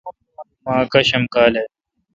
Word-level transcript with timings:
مہ 0.63 0.73
اکاشم 0.83 1.23
کالہ۔ 1.33 1.63